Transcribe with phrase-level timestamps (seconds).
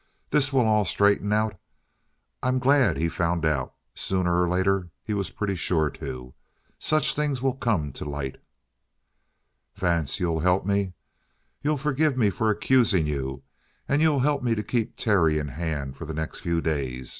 [0.31, 1.59] This will all straighten out.
[2.41, 3.75] I'm glad he's found out.
[3.93, 6.33] Sooner or later he was pretty sure to.
[6.79, 8.41] Such things will come to light."
[9.75, 10.93] "Vance, you'll help me?
[11.61, 13.43] You'll forgive me for accusing you,
[13.87, 17.09] and you'll help me to keep Terry in hand for the next few days?